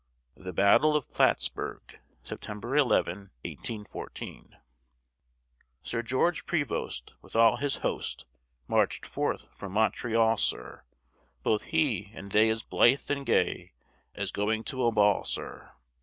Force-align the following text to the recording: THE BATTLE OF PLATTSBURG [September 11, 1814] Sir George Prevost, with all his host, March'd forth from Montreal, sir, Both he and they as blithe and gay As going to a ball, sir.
THE 0.35 0.51
BATTLE 0.51 0.95
OF 0.95 1.11
PLATTSBURG 1.13 1.99
[September 2.23 2.75
11, 2.75 3.29
1814] 3.45 4.55
Sir 5.83 6.01
George 6.01 6.47
Prevost, 6.47 7.13
with 7.21 7.35
all 7.35 7.57
his 7.57 7.77
host, 7.85 8.25
March'd 8.67 9.05
forth 9.05 9.49
from 9.53 9.73
Montreal, 9.73 10.37
sir, 10.37 10.85
Both 11.43 11.61
he 11.65 12.09
and 12.15 12.31
they 12.31 12.49
as 12.49 12.63
blithe 12.63 13.11
and 13.11 13.23
gay 13.23 13.73
As 14.15 14.31
going 14.31 14.63
to 14.63 14.85
a 14.85 14.91
ball, 14.91 15.23
sir. 15.23 15.71